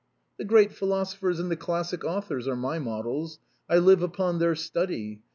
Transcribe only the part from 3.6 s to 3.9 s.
I